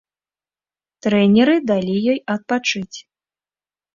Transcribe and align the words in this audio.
Трэнеры 1.07 1.55
далі 1.71 1.95
ёй 2.13 2.19
адпачыць. 2.37 2.97